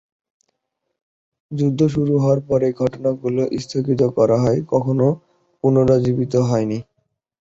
যুদ্ধ 1.51 1.79
শুরু 1.93 2.13
হওয়ার 2.17 2.39
পর 2.47 2.59
এই 2.67 2.73
ঘটনাগুলি 2.81 3.43
স্থগিত 3.63 4.01
করা 4.17 4.37
হয় 4.43 4.59
এবং 4.59 4.69
কখনও 4.73 5.09
পুনরুজ্জীবিত 5.63 6.33
হয়নি। 6.49 6.79